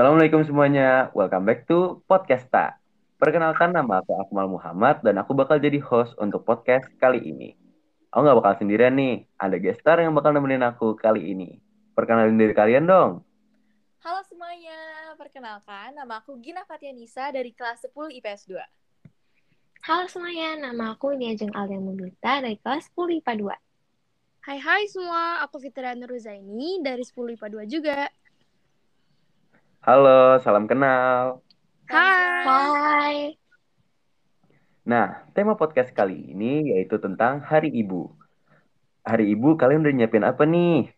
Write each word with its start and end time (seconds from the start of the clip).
Assalamualaikum 0.00 0.40
semuanya, 0.48 1.12
welcome 1.12 1.44
back 1.44 1.68
to 1.68 2.00
Podcasta. 2.08 2.80
Perkenalkan 3.20 3.68
nama 3.68 4.00
aku 4.00 4.16
Akmal 4.16 4.48
Muhammad 4.48 5.04
dan 5.04 5.20
aku 5.20 5.36
bakal 5.36 5.60
jadi 5.60 5.76
host 5.76 6.16
untuk 6.16 6.40
podcast 6.48 6.88
kali 6.96 7.20
ini. 7.20 7.52
Aku 8.08 8.24
nggak 8.24 8.38
bakal 8.40 8.64
sendirian 8.64 8.96
nih, 8.96 9.28
ada 9.36 9.60
gestar 9.60 10.00
yang 10.00 10.16
bakal 10.16 10.32
nemenin 10.32 10.64
aku 10.64 10.96
kali 10.96 11.36
ini. 11.36 11.60
Perkenalin 11.92 12.32
diri 12.32 12.56
kalian 12.56 12.88
dong. 12.88 13.20
Halo 14.00 14.24
semuanya, 14.24 15.12
perkenalkan 15.20 15.92
nama 15.92 16.24
aku 16.24 16.32
Gina 16.40 16.64
Fatianisa 16.64 17.28
dari 17.28 17.52
kelas 17.52 17.84
10 17.84 17.92
IPS 18.24 18.48
2. 18.48 18.56
Halo 19.84 20.08
semuanya, 20.08 20.64
nama 20.64 20.96
aku 20.96 21.12
Niajeng 21.12 21.52
Alia 21.52 21.76
Mubita 21.76 22.40
dari 22.40 22.56
kelas 22.56 22.88
10 22.96 23.20
IPA 23.20 23.52
2. 23.52 24.48
Hai 24.48 24.56
hai 24.64 24.88
semua, 24.88 25.44
aku 25.44 25.60
Fitria 25.60 25.92
Nuruzaini 25.92 26.80
dari 26.80 27.04
10 27.04 27.36
IPA 27.36 27.48
2 27.52 27.68
juga. 27.68 28.08
Halo, 29.80 30.36
salam 30.44 30.68
kenal. 30.68 31.40
Hai. 31.88 32.44
Hai. 32.44 33.16
Nah, 34.84 35.24
tema 35.32 35.56
podcast 35.56 35.88
kali 35.96 36.36
ini 36.36 36.68
yaitu 36.76 37.00
tentang 37.00 37.40
Hari 37.40 37.72
Ibu. 37.72 38.12
Hari 39.08 39.32
Ibu, 39.32 39.56
kalian 39.56 39.80
udah 39.80 39.94
nyiapin 39.96 40.24
apa 40.28 40.44
nih? 40.44 40.92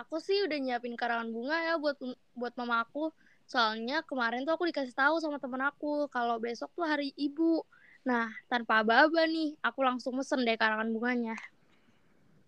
Aku 0.00 0.16
sih 0.24 0.40
udah 0.40 0.56
nyiapin 0.56 0.96
karangan 0.96 1.28
bunga 1.28 1.56
ya 1.60 1.74
buat 1.76 2.00
buat 2.32 2.56
mama 2.56 2.80
aku. 2.80 3.12
Soalnya 3.44 4.00
kemarin 4.08 4.48
tuh 4.48 4.56
aku 4.56 4.64
dikasih 4.72 4.96
tahu 4.96 5.20
sama 5.20 5.36
temen 5.36 5.60
aku 5.60 6.08
kalau 6.08 6.40
besok 6.40 6.72
tuh 6.72 6.88
hari 6.88 7.12
ibu. 7.20 7.60
Nah, 8.08 8.32
tanpa 8.48 8.80
aba-aba 8.80 9.28
nih, 9.28 9.52
aku 9.60 9.84
langsung 9.84 10.16
mesen 10.16 10.48
deh 10.48 10.56
karangan 10.56 10.88
bunganya. 10.88 11.36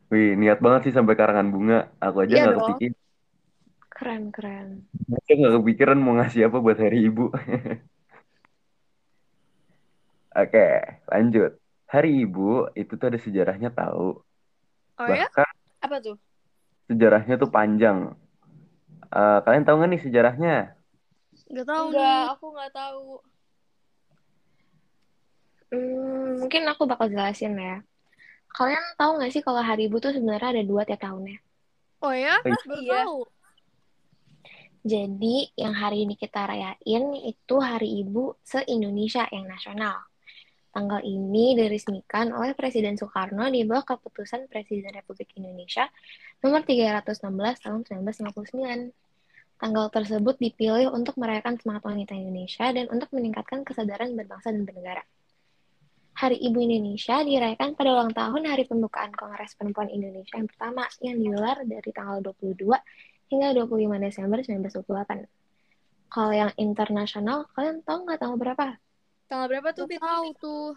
Wih, 0.08 0.40
niat 0.40 0.64
banget 0.64 0.88
sih 0.88 0.94
sampai 0.96 1.12
karangan 1.20 1.52
bunga. 1.52 1.92
Aku 2.00 2.24
aja 2.24 2.32
Iya 2.32 2.42
nggak 2.48 2.56
dong. 2.56 2.68
kepikiran. 2.80 3.03
Keren, 4.04 4.24
keren. 4.36 4.68
Aku 5.16 5.30
nggak 5.40 5.54
kepikiran 5.56 5.98
mau 6.04 6.12
ngasih 6.16 6.40
apa 6.48 6.58
buat 6.64 6.78
Hari 6.84 6.98
Ibu. 7.08 7.24
Oke, 10.40 10.58
lanjut. 11.12 11.50
Hari 11.92 12.08
Ibu 12.26 12.40
itu 12.80 12.92
tuh 13.00 13.06
ada 13.10 13.20
sejarahnya 13.24 13.68
tahu. 13.78 14.04
Oh 14.98 15.06
ya? 15.06 15.26
Bahkan 15.26 15.48
Apa 15.84 15.96
tuh? 16.04 16.16
sejarahnya 16.88 17.34
tuh 17.42 17.50
panjang. 17.56 17.98
Eh, 19.18 19.36
kalian 19.44 19.64
tahu 19.66 19.74
nggak 19.78 19.90
nih 19.92 20.02
sejarahnya? 20.04 20.52
Gak 21.56 21.66
tahu 21.70 21.84
Enggak, 21.88 22.10
nih. 22.10 22.24
aku 22.34 22.46
nggak 22.54 22.70
tahu. 22.78 23.02
Hmm, 25.72 26.28
mungkin 26.40 26.62
aku 26.72 26.82
bakal 26.90 27.06
jelasin 27.12 27.52
ya. 27.66 27.74
Kalian 28.56 28.84
tahu 28.98 29.10
nggak 29.18 29.30
sih 29.34 29.42
kalau 29.46 29.62
Hari 29.68 29.82
Ibu 29.88 29.96
tuh 30.04 30.12
sebenarnya 30.16 30.48
ada 30.54 30.62
dua 30.70 30.82
tiap 30.88 31.00
tahunnya? 31.04 31.36
Oh 32.04 32.14
ya? 32.24 32.32
Oh, 32.44 32.50
Baru 32.50 32.74
iya. 32.82 32.92
tahu. 33.02 33.16
Jadi 34.84 35.48
yang 35.56 35.72
hari 35.72 36.04
ini 36.04 36.12
kita 36.12 36.44
rayain 36.44 37.04
itu 37.24 37.56
Hari 37.56 38.04
Ibu 38.04 38.36
se-Indonesia 38.44 39.24
yang 39.32 39.48
nasional. 39.48 39.96
Tanggal 40.76 41.00
ini 41.08 41.56
diresmikan 41.56 42.28
oleh 42.36 42.52
Presiden 42.52 43.00
Soekarno 43.00 43.48
di 43.48 43.64
bawah 43.64 43.96
keputusan 43.96 44.44
Presiden 44.44 44.92
Republik 44.92 45.32
Indonesia 45.40 45.88
nomor 46.44 46.68
316 46.68 47.16
tahun 47.64 47.80
1959. 47.88 48.92
Tanggal 49.56 49.86
tersebut 49.88 50.36
dipilih 50.36 50.92
untuk 50.92 51.16
merayakan 51.16 51.56
semangat 51.56 51.88
wanita 51.88 52.12
Indonesia 52.12 52.68
dan 52.68 52.84
untuk 52.92 53.08
meningkatkan 53.16 53.64
kesadaran 53.64 54.12
berbangsa 54.12 54.52
dan 54.52 54.68
bernegara. 54.68 55.00
Hari 56.20 56.44
Ibu 56.44 56.60
Indonesia 56.60 57.24
dirayakan 57.24 57.72
pada 57.72 57.88
ulang 57.88 58.12
tahun 58.12 58.52
Hari 58.52 58.68
Pembukaan 58.68 59.16
Kongres 59.16 59.56
Perempuan 59.56 59.88
Indonesia 59.88 60.36
yang 60.36 60.52
pertama 60.52 60.84
yang 61.00 61.16
digelar 61.16 61.64
dari 61.64 61.88
tanggal 61.88 62.20
22 62.20 62.68
hingga 63.28 63.56
25 63.56 64.04
Desember 64.04 64.38
1928. 64.42 65.28
Kalau 66.12 66.30
yang 66.30 66.52
internasional, 66.60 67.50
kalian 67.58 67.82
tahu 67.82 68.06
nggak 68.06 68.18
tanggal 68.22 68.38
berapa? 68.38 68.66
Tanggal 69.26 69.46
berapa 69.50 69.68
tuh, 69.74 69.86
tahu 69.90 70.26
tuh. 70.38 70.70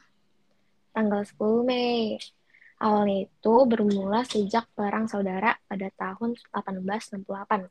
Tanggal 0.96 1.22
10 1.22 1.68
Mei. 1.68 2.18
Awalnya 2.78 3.26
itu 3.26 3.56
bermula 3.66 4.22
sejak 4.26 4.70
Perang 4.78 5.10
Saudara 5.10 5.58
pada 5.66 5.90
tahun 5.94 6.38
1868. 6.54 7.70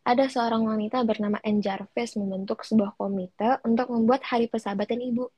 Ada 0.00 0.26
seorang 0.26 0.66
wanita 0.66 1.06
bernama 1.06 1.38
Anne 1.42 1.62
Jarvis 1.62 2.18
membentuk 2.18 2.66
sebuah 2.66 2.98
komite 2.98 3.62
untuk 3.62 3.94
membuat 3.94 4.26
Hari 4.26 4.50
Persahabatan 4.50 4.98
Ibu. 4.98 5.30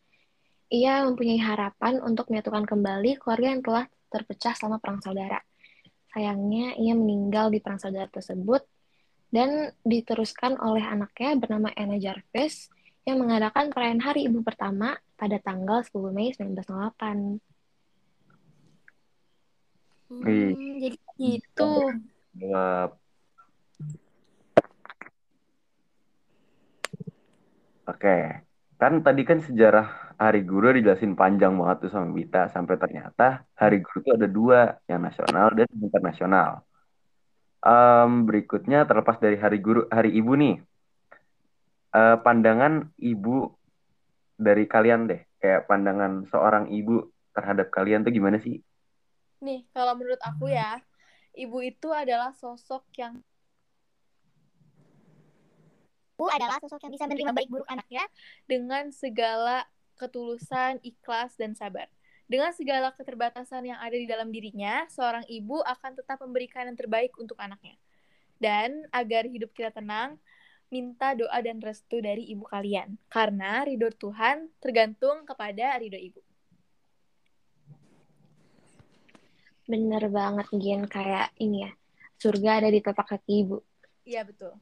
Ia 0.72 1.04
mempunyai 1.04 1.40
harapan 1.40 2.00
untuk 2.00 2.32
menyatukan 2.32 2.64
kembali 2.64 3.20
keluarga 3.20 3.48
yang 3.52 3.60
telah 3.60 3.84
terpecah 4.08 4.56
selama 4.56 4.80
Perang 4.80 5.04
Saudara. 5.04 5.40
Sayangnya, 6.12 6.76
ia 6.80 6.96
meninggal 6.96 7.52
di 7.52 7.60
Perang 7.60 7.80
Saudara 7.80 8.08
tersebut 8.08 8.64
dan 9.32 9.72
diteruskan 9.82 10.60
oleh 10.60 10.84
anaknya 10.84 11.40
bernama 11.40 11.72
Anna 11.72 11.96
Jarvis 11.96 12.68
yang 13.08 13.18
mengadakan 13.24 13.72
perayaan 13.72 14.04
Hari 14.04 14.28
Ibu 14.28 14.44
pertama 14.44 14.94
pada 15.16 15.40
tanggal 15.40 15.82
10 15.82 16.12
Mei 16.12 16.30
1908. 16.36 17.40
Hmm, 20.12 20.52
jadi 20.76 20.98
gitu. 21.16 21.72
Oke, 27.88 28.18
kan 28.76 28.92
tadi 29.02 29.22
kan 29.24 29.40
sejarah 29.42 30.14
Hari 30.20 30.46
Guru 30.46 30.76
dijelasin 30.76 31.18
panjang 31.18 31.56
banget 31.58 31.88
tuh 31.88 31.90
sama 31.90 32.12
Bita 32.14 32.46
sampai 32.52 32.78
ternyata 32.78 33.42
Hari 33.58 33.82
Guru 33.82 33.98
itu 34.04 34.10
ada 34.14 34.28
dua, 34.28 34.60
yang 34.86 35.02
nasional 35.02 35.50
dan 35.56 35.66
internasional. 35.72 36.62
Em, 37.62 38.26
berikutnya 38.26 38.82
terlepas 38.90 39.22
dari 39.22 39.38
Hari 39.38 39.58
Guru, 39.62 39.86
Hari 39.86 40.10
Ibu 40.18 40.32
nih, 40.34 40.56
eh, 41.94 42.16
pandangan 42.18 42.90
ibu 42.98 43.54
dari 44.34 44.66
kalian 44.66 45.06
deh, 45.06 45.22
kayak 45.38 45.70
pandangan 45.70 46.26
seorang 46.26 46.74
ibu 46.74 47.06
terhadap 47.30 47.70
kalian 47.70 48.02
tuh 48.02 48.10
gimana 48.10 48.42
sih? 48.42 48.58
Nih, 49.38 49.62
kalau 49.70 49.94
menurut 49.94 50.18
aku 50.26 50.50
ya, 50.50 50.82
ibu 51.38 51.62
itu 51.62 51.90
adalah 51.94 52.34
sosok 52.34 52.82
yang 52.98 53.22
Ibu 56.22 56.30
adalah 56.30 56.62
sosok 56.62 56.86
yang 56.86 56.92
bisa 56.94 57.10
menerima 57.10 57.34
baik 57.34 57.50
buruk 57.50 57.66
anaknya 57.66 58.06
dengan 58.46 58.94
segala 58.94 59.66
ketulusan, 59.98 60.78
ikhlas, 60.86 61.34
dan 61.34 61.58
sabar. 61.58 61.90
Dengan 62.32 62.48
segala 62.56 62.96
keterbatasan 62.96 63.60
yang 63.60 63.76
ada 63.76 63.92
di 63.92 64.08
dalam 64.08 64.32
dirinya, 64.32 64.88
seorang 64.88 65.28
ibu 65.28 65.60
akan 65.60 66.00
tetap 66.00 66.16
memberikan 66.24 66.64
yang 66.64 66.80
terbaik 66.80 67.12
untuk 67.20 67.36
anaknya. 67.36 67.76
Dan 68.40 68.88
agar 68.88 69.28
hidup 69.28 69.52
kita 69.52 69.68
tenang, 69.68 70.16
minta 70.72 71.12
doa 71.12 71.36
dan 71.44 71.60
restu 71.60 72.00
dari 72.00 72.32
ibu 72.32 72.48
kalian. 72.48 72.96
Karena 73.12 73.68
ridho 73.68 73.92
Tuhan 73.92 74.48
tergantung 74.64 75.28
kepada 75.28 75.76
ridho 75.76 76.00
ibu. 76.00 76.24
Bener 79.68 80.08
banget, 80.08 80.48
Gian. 80.56 80.88
Kayak 80.88 81.36
ini 81.36 81.68
ya, 81.68 81.70
surga 82.16 82.64
ada 82.64 82.72
di 82.72 82.80
telapak 82.80 83.12
kaki 83.12 83.44
ibu. 83.44 83.60
Iya, 84.08 84.24
betul. 84.24 84.56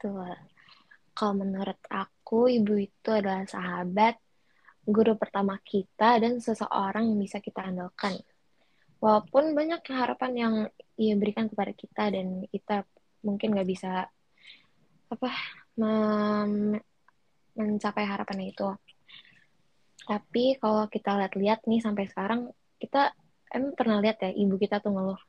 Tuh. 0.00 0.32
Kalau 1.12 1.36
menurut 1.36 1.84
aku, 1.92 2.48
ibu 2.48 2.80
itu 2.80 3.12
adalah 3.12 3.44
sahabat, 3.44 4.23
guru 4.84 5.16
pertama 5.16 5.56
kita, 5.64 6.20
dan 6.20 6.38
seseorang 6.38 7.08
yang 7.08 7.18
bisa 7.20 7.40
kita 7.40 7.64
andalkan. 7.64 8.20
Walaupun 9.00 9.52
banyak 9.56 9.84
harapan 9.88 10.32
yang 10.32 10.54
ia 10.96 11.14
berikan 11.16 11.48
kepada 11.48 11.72
kita, 11.72 12.12
dan 12.12 12.44
kita 12.48 12.84
mungkin 13.24 13.56
nggak 13.56 13.68
bisa 13.68 14.08
apa 15.08 15.30
mem- 15.80 16.84
mencapai 17.56 18.04
harapan 18.04 18.50
itu. 18.50 18.68
Tapi 20.04 20.60
kalau 20.60 20.84
kita 20.92 21.16
lihat-lihat 21.16 21.64
nih 21.64 21.80
sampai 21.80 22.04
sekarang, 22.04 22.52
kita 22.76 23.16
emang 23.48 23.72
pernah 23.72 24.04
lihat 24.04 24.20
ya 24.20 24.30
ibu 24.36 24.60
kita 24.60 24.84
tuh 24.84 24.92
ngeluh. 24.92 25.20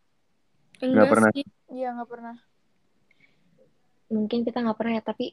Enggak 0.84 1.08
pernah. 1.16 1.30
sih. 1.32 1.48
Iya, 1.72 1.96
nggak 1.96 2.10
pernah. 2.12 2.36
Mungkin 4.12 4.40
kita 4.44 4.58
nggak 4.60 4.78
pernah 4.78 4.94
ya, 5.00 5.04
tapi 5.04 5.26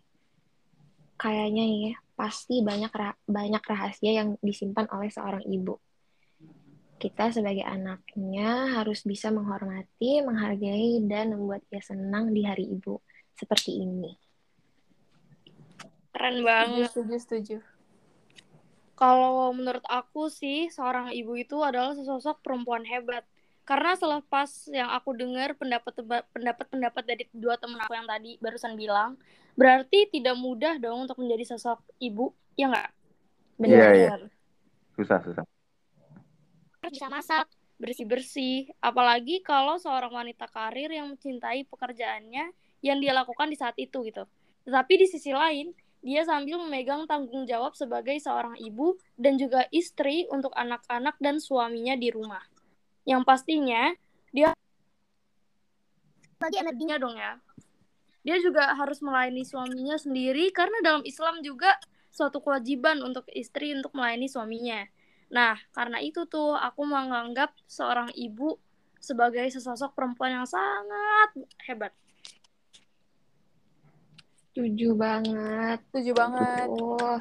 kayaknya 1.18 1.64
ya 1.90 2.01
pasti 2.12 2.60
banyak 2.60 2.92
ra- 2.92 3.20
banyak 3.24 3.62
rahasia 3.64 4.12
yang 4.22 4.28
disimpan 4.44 4.86
oleh 4.92 5.08
seorang 5.08 5.42
ibu. 5.48 5.76
Kita 7.02 7.34
sebagai 7.34 7.66
anaknya 7.66 8.78
harus 8.78 9.02
bisa 9.02 9.34
menghormati, 9.34 10.22
menghargai, 10.22 11.02
dan 11.10 11.34
membuat 11.34 11.66
ia 11.74 11.82
senang 11.82 12.30
di 12.30 12.46
hari 12.46 12.70
ibu 12.70 13.02
seperti 13.34 13.82
ini. 13.82 14.14
Keren 16.14 16.46
banget. 16.46 16.92
setuju, 16.94 17.16
setuju. 17.18 17.56
Kalau 18.94 19.50
menurut 19.50 19.82
aku 19.90 20.30
sih, 20.30 20.70
seorang 20.70 21.10
ibu 21.10 21.34
itu 21.34 21.58
adalah 21.58 21.96
sesosok 21.96 22.38
perempuan 22.44 22.86
hebat. 22.86 23.26
Karena 23.72 23.96
selepas 23.96 24.68
yang 24.68 24.92
aku 24.92 25.16
dengar 25.16 25.56
pendapat 25.56 25.96
pendapat-pendapat 26.28 27.04
dari 27.08 27.24
dua 27.32 27.56
temen 27.56 27.80
aku 27.80 27.96
yang 27.96 28.04
tadi 28.04 28.36
barusan 28.36 28.76
bilang, 28.76 29.16
berarti 29.56 30.12
tidak 30.12 30.36
mudah 30.36 30.76
dong 30.76 31.08
untuk 31.08 31.16
menjadi 31.16 31.56
sosok 31.56 31.80
ibu, 31.96 32.36
ya 32.52 32.68
nggak? 32.68 32.92
Benar. 33.56 33.72
Iya, 33.72 33.88
iya. 33.96 34.10
Susah, 34.92 35.24
susah. 35.24 35.44
harus 36.84 36.98
bisa 37.00 37.08
masak 37.08 37.48
Bersih-bersih, 37.80 38.70
apalagi 38.78 39.40
kalau 39.40 39.80
seorang 39.80 40.12
wanita 40.12 40.46
karir 40.52 40.86
yang 40.92 41.16
mencintai 41.16 41.64
pekerjaannya 41.66 42.52
yang 42.84 42.98
dia 43.00 43.10
lakukan 43.10 43.48
di 43.48 43.56
saat 43.56 43.74
itu 43.80 44.04
gitu. 44.04 44.28
Tetapi 44.68 45.00
di 45.00 45.06
sisi 45.08 45.32
lain, 45.32 45.72
dia 45.98 46.22
sambil 46.22 46.60
memegang 46.60 47.10
tanggung 47.10 47.42
jawab 47.42 47.74
sebagai 47.74 48.14
seorang 48.20 48.54
ibu 48.60 49.00
dan 49.18 49.34
juga 49.34 49.64
istri 49.74 50.28
untuk 50.28 50.52
anak-anak 50.54 51.16
dan 51.18 51.40
suaminya 51.40 51.96
di 51.98 52.14
rumah. 52.14 52.51
Yang 53.02 53.22
pastinya 53.26 53.92
dia 54.30 54.54
Bagi 56.38 56.58
energinya 56.58 56.98
dong 56.98 57.14
ya. 57.14 57.38
Dia 58.26 58.38
juga 58.42 58.74
harus 58.74 58.98
melayani 59.02 59.46
suaminya 59.46 59.94
sendiri 59.94 60.50
karena 60.50 60.78
dalam 60.82 61.02
Islam 61.06 61.42
juga 61.42 61.78
suatu 62.10 62.42
kewajiban 62.42 62.98
untuk 63.02 63.26
istri 63.30 63.74
untuk 63.74 63.94
melayani 63.94 64.26
suaminya. 64.26 64.86
Nah, 65.32 65.56
karena 65.72 66.02
itu 66.02 66.26
tuh 66.28 66.54
aku 66.54 66.84
menganggap 66.84 67.54
seorang 67.64 68.10
ibu 68.12 68.58
sebagai 69.02 69.48
sesosok 69.50 69.96
perempuan 69.96 70.38
yang 70.42 70.46
sangat 70.46 71.30
hebat. 71.66 71.92
Setuju 74.52 74.92
banget. 74.92 75.80
Setuju 75.88 76.12
banget. 76.12 76.68
Tuh. 76.68 77.18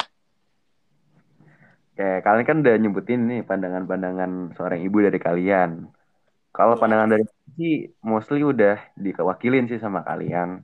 Oke, 1.92 2.24
kalian 2.24 2.46
kan 2.48 2.58
udah 2.64 2.76
nyebutin 2.80 3.22
nih 3.28 3.42
pandangan-pandangan 3.44 4.56
seorang 4.56 4.80
ibu 4.80 4.98
dari 5.04 5.20
kalian. 5.20 5.92
Kalau 6.56 6.76
Iya. 6.76 6.82
pandangan 6.82 7.10
dari 7.12 7.24
sih 7.60 7.92
mostly 8.00 8.48
udah 8.48 8.80
diwakilin 8.96 9.68
sih 9.68 9.76
sama 9.76 10.00
kalian. 10.08 10.64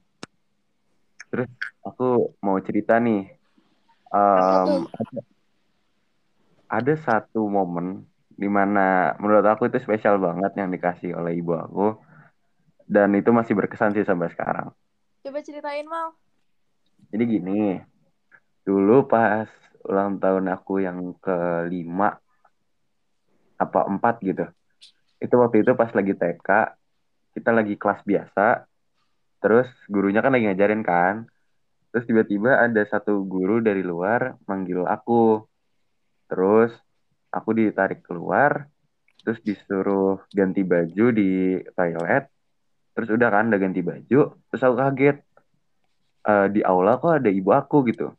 Terus 1.27 1.51
aku 1.83 2.31
mau 2.39 2.55
cerita 2.63 2.95
nih. 3.03 3.27
Em, 4.07 4.87
ada, 4.87 5.19
ada 6.71 6.93
satu 6.95 7.43
momen 7.47 8.07
di 8.31 8.47
mana 8.47 9.11
menurut 9.19 9.43
aku 9.43 9.67
itu 9.67 9.83
spesial 9.83 10.23
banget 10.23 10.55
yang 10.55 10.71
dikasih 10.71 11.11
oleh 11.11 11.35
ibu 11.35 11.51
aku. 11.59 11.99
Dan 12.87 13.11
itu 13.19 13.35
masih 13.35 13.51
berkesan 13.51 13.91
sih 13.91 14.07
sampai 14.07 14.31
sekarang. 14.31 14.71
Coba 15.27 15.43
ceritain, 15.43 15.83
Mal. 15.83 16.15
Jadi 17.11 17.23
gini, 17.27 17.83
dulu 18.63 19.03
pas 19.11 19.51
ulang 19.87 20.19
tahun 20.19 20.51
aku 20.51 20.83
yang 20.83 21.15
kelima 21.23 22.19
apa 23.57 23.79
empat 23.89 24.21
gitu, 24.21 24.45
itu 25.17 25.33
waktu 25.33 25.65
itu 25.65 25.71
pas 25.73 25.89
lagi 25.89 26.13
TK, 26.13 26.49
kita 27.33 27.49
lagi 27.49 27.73
kelas 27.73 28.05
biasa, 28.05 28.69
terus 29.41 29.65
gurunya 29.89 30.21
kan 30.21 30.29
lagi 30.29 30.45
ngajarin 30.45 30.85
kan, 30.85 31.25
terus 31.89 32.05
tiba-tiba 32.05 32.61
ada 32.61 32.85
satu 32.85 33.25
guru 33.25 33.57
dari 33.57 33.81
luar 33.81 34.37
manggil 34.45 34.85
aku, 34.85 35.41
terus 36.29 36.69
aku 37.33 37.49
ditarik 37.57 38.05
keluar, 38.05 38.69
terus 39.25 39.41
disuruh 39.41 40.21
ganti 40.29 40.61
baju 40.61 41.05
di 41.09 41.57
toilet, 41.73 42.29
terus 42.93 43.09
udah 43.09 43.29
kan 43.33 43.49
udah 43.49 43.59
ganti 43.61 43.81
baju, 43.81 44.37
terus 44.37 44.61
aku 44.61 44.75
kaget. 44.77 45.17
Eh, 46.27 46.47
di 46.51 46.61
aula 46.61 46.99
kok 46.99 47.23
ada 47.23 47.31
ibu 47.31 47.55
aku 47.55 47.87
gitu. 47.87 48.11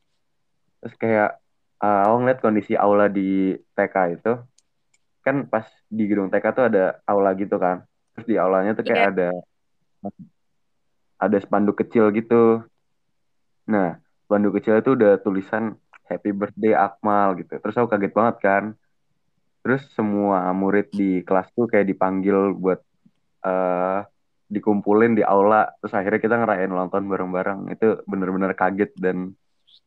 Terus 0.81 0.95
kayak 0.97 1.37
eh, 1.83 2.01
aku 2.07 2.17
ngeliat 2.23 2.41
kondisi 2.43 2.75
aula 2.75 3.07
di 3.07 3.55
TK 3.75 3.97
itu, 4.19 4.33
kan 5.23 5.47
pas 5.47 5.67
di 5.89 6.05
gedung 6.09 6.29
TK 6.33 6.47
tuh 6.55 6.65
ada 6.69 6.85
aula 7.07 7.31
gitu 7.37 7.57
kan. 7.57 7.85
Terus 8.15 8.27
di 8.27 8.37
aulanya 8.41 8.75
tuh 8.75 8.85
kayak 8.87 8.99
Iya. 8.99 9.11
ada 9.15 9.29
ada 11.19 11.37
spanduk 11.43 11.83
kecil 11.83 12.15
gitu. 12.15 12.63
Nah, 13.67 13.99
spanduk 14.25 14.59
kecil 14.63 14.79
itu 14.79 14.95
udah 14.95 15.19
tulisan 15.19 15.75
Happy 16.09 16.33
Birthday 16.33 16.73
Akmal 16.73 17.37
gitu. 17.43 17.59
Terus 17.59 17.77
aku 17.77 17.89
kaget 17.93 18.13
banget 18.15 18.37
kan. 18.41 18.65
Terus 19.61 19.85
semua 19.93 20.49
murid 20.57 20.89
di 20.95 21.21
kelas 21.27 21.53
tuh 21.53 21.69
kayak 21.69 21.91
dipanggil 21.91 22.55
buat 22.55 22.81
eh 23.45 24.01
dikumpulin 24.49 25.13
di 25.13 25.23
aula. 25.27 25.69
Terus 25.83 25.93
akhirnya 25.93 26.21
kita 26.23 26.35
ngerayain 26.41 26.73
ulang 26.73 26.89
tahun 26.89 27.11
bareng-bareng. 27.11 27.61
Itu 27.75 28.01
bener-bener 28.09 28.57
kaget 28.57 28.97
dan 28.97 29.37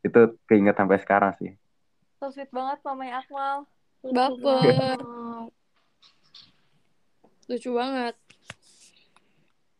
itu 0.05 0.38
keinget 0.45 0.77
sampai 0.77 1.01
sekarang 1.01 1.33
sih. 1.41 1.57
So 2.21 2.29
sweet 2.29 2.53
banget 2.53 2.77
Mamanya 2.85 3.25
Akmal. 3.25 3.65
Baper. 4.06 5.01
Lucu 7.50 7.73
banget. 7.73 8.13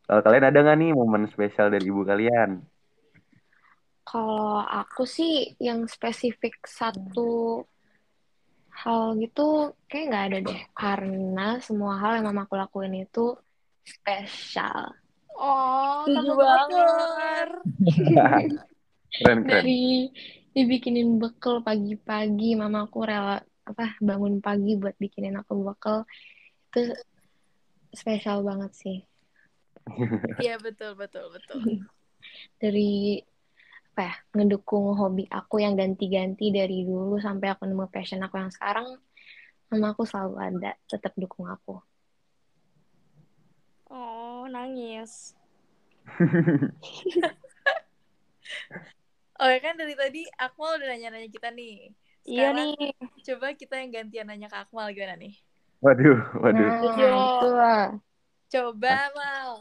Kalau 0.09 0.21
kalian 0.25 0.49
ada 0.49 0.59
nggak 0.65 0.77
nih 0.81 0.89
momen 0.97 1.29
spesial 1.29 1.69
dari 1.69 1.85
ibu 1.85 2.01
kalian? 2.01 2.65
Kalau 4.01 4.57
aku 4.57 5.05
sih 5.05 5.53
yang 5.61 5.85
spesifik 5.85 6.65
satu 6.65 7.61
hal 8.73 9.13
gitu 9.21 9.77
kayak 9.85 10.05
nggak 10.09 10.25
ada 10.33 10.37
deh. 10.41 10.61
Karena 10.73 11.61
semua 11.61 12.01
hal 12.01 12.17
yang 12.17 12.33
mama 12.33 12.49
aku 12.49 12.57
lakuin 12.57 13.05
itu 13.05 13.37
spesial. 13.85 14.97
Oh, 15.37 16.09
Setuju 16.09 16.33
banget. 16.33 16.73
baper. 16.73 17.49
Keren 19.21 19.39
keren. 19.45 19.61
Dari 19.61 20.09
dibikinin 20.51 21.19
bekal 21.19 21.63
pagi-pagi, 21.63 22.59
mama 22.59 22.88
aku 22.88 23.07
rela 23.07 23.39
apa 23.63 23.95
bangun 24.03 24.44
pagi 24.44 24.75
buat 24.75 24.95
bikinin 25.00 25.39
aku 25.39 25.63
bekal. 25.63 26.03
Itu 26.71 26.92
spesial 27.95 28.44
banget 28.44 28.71
sih. 28.75 28.98
Iya, 30.39 30.59
betul, 30.59 30.95
betul, 30.95 31.31
betul. 31.31 31.59
Dari 32.62 33.19
apa 33.92 34.07
ya, 34.07 34.15
ngedukung 34.39 34.95
hobi 34.95 35.27
aku 35.27 35.59
yang 35.59 35.75
ganti-ganti 35.75 36.48
dari 36.48 36.88
dulu 36.88 37.19
sampai 37.19 37.51
aku 37.51 37.68
nemu 37.68 37.92
passion 37.92 38.24
aku 38.24 38.39
yang 38.39 38.47
sekarang, 38.47 38.88
mama 39.68 39.92
aku 39.92 40.07
selalu 40.07 40.39
ada, 40.39 40.71
tetap 40.88 41.12
dukung 41.19 41.51
aku. 41.51 41.75
Oh, 43.92 44.47
nangis. 44.47 45.36
Oke 49.41 49.57
kan 49.57 49.73
dari 49.73 49.97
tadi 49.97 50.21
Akmal 50.38 50.77
udah 50.77 50.88
nanya-nanya 50.93 51.29
kita 51.33 51.49
nih. 51.49 51.89
Iya 52.29 52.53
Sekarang 52.53 52.77
nih. 52.77 52.93
coba 53.25 53.47
kita 53.57 53.75
yang 53.81 53.89
gantian 53.89 54.25
nanya 54.29 54.47
ke 54.53 54.57
Akmal 54.61 54.93
gimana 54.93 55.17
nih? 55.17 55.33
Waduh, 55.81 56.19
waduh. 56.45 56.61
Nah, 56.61 56.77
Setuju. 56.77 57.05
itu 57.41 57.47
lah. 57.57 57.83
Coba 58.53 58.95
Mal 59.17 59.51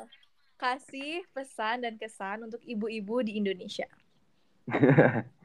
kasih 0.61 1.25
pesan 1.33 1.81
dan 1.89 1.97
kesan 1.97 2.45
untuk 2.45 2.61
ibu-ibu 2.61 3.25
di 3.25 3.41
Indonesia. 3.41 3.89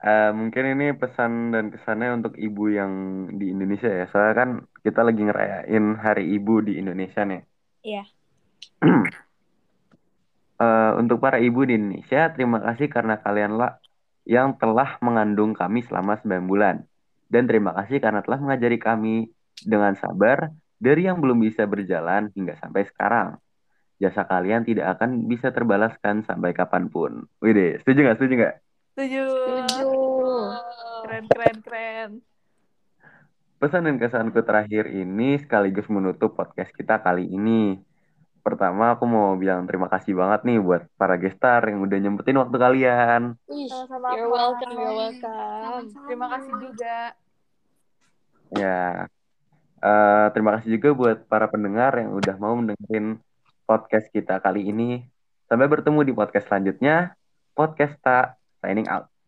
Eh, 0.00 0.32
mungkin 0.32 0.64
ini 0.72 0.84
pesan 0.96 1.52
dan 1.52 1.68
kesannya 1.68 2.08
untuk 2.24 2.32
ibu 2.40 2.72
yang 2.72 2.92
di 3.36 3.52
Indonesia 3.52 3.84
ya. 3.98 4.08
Soalnya 4.08 4.34
kan 4.40 4.50
kita 4.80 5.00
lagi 5.04 5.20
ngerayain 5.28 5.84
Hari 6.00 6.24
Ibu 6.40 6.52
di 6.64 6.72
Indonesia 6.80 7.20
nih. 7.28 7.40
Iya. 7.84 8.04
Eh, 10.60 10.92
untuk 11.00 11.24
para 11.24 11.40
ibu 11.40 11.64
di 11.64 11.80
Indonesia, 11.80 12.28
terima 12.36 12.60
kasih 12.60 12.92
karena 12.92 13.16
kalianlah 13.16 13.80
yang 14.28 14.60
telah 14.60 15.00
mengandung 15.00 15.56
kami 15.56 15.80
selama 15.80 16.20
9 16.20 16.44
bulan. 16.44 16.84
Dan 17.32 17.48
terima 17.48 17.72
kasih 17.72 17.96
karena 17.96 18.20
telah 18.20 18.36
mengajari 18.36 18.76
kami 18.76 19.32
dengan 19.64 19.96
sabar 19.96 20.52
dari 20.76 21.08
yang 21.08 21.16
belum 21.16 21.40
bisa 21.40 21.64
berjalan 21.64 22.28
hingga 22.36 22.60
sampai 22.60 22.84
sekarang. 22.84 23.40
Jasa 23.96 24.28
kalian 24.28 24.68
tidak 24.68 25.00
akan 25.00 25.24
bisa 25.24 25.48
terbalaskan 25.48 26.28
sampai 26.28 26.52
kapan 26.52 26.92
pun. 26.92 27.24
Wih 27.40 27.80
setuju 27.80 28.04
nggak? 28.04 28.16
Setuju 28.20 28.32
nggak? 28.36 28.54
Setuju. 28.96 29.24
Setuju. 29.64 29.88
Keren, 31.08 31.24
keren, 31.32 31.56
keren. 31.64 32.10
Pesan 33.60 33.88
dan 33.88 33.96
kesanku 33.96 34.40
terakhir 34.44 34.88
ini 34.92 35.40
sekaligus 35.40 35.88
menutup 35.88 36.36
podcast 36.36 36.72
kita 36.76 37.00
kali 37.00 37.28
ini. 37.28 37.80
Pertama, 38.40 38.96
aku 38.96 39.04
mau 39.04 39.36
bilang 39.36 39.68
terima 39.68 39.92
kasih 39.92 40.16
banget 40.16 40.40
nih 40.48 40.58
buat 40.64 40.82
para 40.96 41.20
gestar 41.20 41.60
yang 41.68 41.84
udah 41.84 41.98
nyempetin 42.00 42.40
waktu 42.40 42.56
kalian. 42.56 43.22
Sama-sama, 43.44 44.16
you're 44.16 44.32
welcome, 44.32 44.72
you're 44.72 44.96
welcome. 44.96 45.84
Terima 46.08 46.26
kasih 46.32 46.52
juga. 46.56 46.96
Ya, 48.50 49.06
eh, 49.84 50.26
terima 50.32 50.50
kasih 50.56 50.80
juga 50.80 50.88
buat 50.96 51.18
para 51.28 51.46
pendengar 51.52 52.00
yang 52.00 52.16
udah 52.16 52.34
mau 52.40 52.56
mendengarin 52.56 53.20
podcast 53.68 54.08
kita 54.08 54.40
kali 54.40 54.72
ini. 54.72 55.04
Sampai 55.44 55.68
bertemu 55.68 56.00
di 56.08 56.12
podcast 56.16 56.48
selanjutnya. 56.48 57.12
Podcast 57.52 57.94
tak 58.00 58.40
signing 58.64 58.88
out. 58.88 59.19